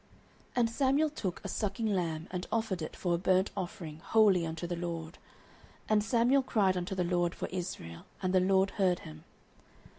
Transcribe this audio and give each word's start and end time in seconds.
09:007:009 0.01 0.09
And 0.55 0.69
Samuel 0.71 1.09
took 1.11 1.41
a 1.43 1.47
sucking 1.47 1.85
lamb, 1.85 2.27
and 2.31 2.47
offered 2.51 2.81
it 2.81 2.95
for 2.95 3.13
a 3.13 3.17
burnt 3.19 3.51
offering 3.55 3.99
wholly 3.99 4.47
unto 4.47 4.65
the 4.65 4.75
LORD: 4.75 5.19
and 5.87 6.03
Samuel 6.03 6.41
cried 6.41 6.75
unto 6.75 6.95
the 6.95 7.03
LORD 7.03 7.35
for 7.35 7.47
Israel; 7.49 8.07
and 8.19 8.33
the 8.33 8.39
LORD 8.39 8.71
heard 8.71 9.01
him. 9.01 9.25